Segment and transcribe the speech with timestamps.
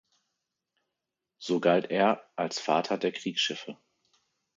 [1.37, 3.77] So galt er als „Vater der Kriegsschiffe“.